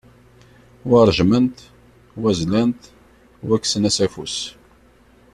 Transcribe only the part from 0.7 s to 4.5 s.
Wa ṛejmen-t, wa zlan-t, wa kksen-as afus.